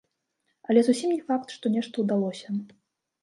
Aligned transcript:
Але 0.73 0.79
зусім 0.85 1.09
не 1.15 1.19
факт, 1.27 1.47
што 1.57 1.65
нешта 1.75 1.95
ўдалося. 2.05 2.47